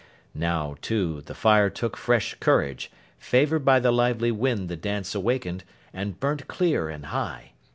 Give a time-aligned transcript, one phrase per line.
[0.33, 5.63] Now, too, the fire took fresh courage, favoured by the lively wind the dance awakened,
[5.93, 7.51] and burnt clear and high.